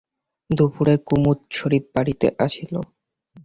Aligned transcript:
দুপুরে 0.49 0.93
কুমুদ 1.07 1.39
শশীর 1.49 1.83
বাড়িতে 1.93 2.27
আসিল। 2.45 2.73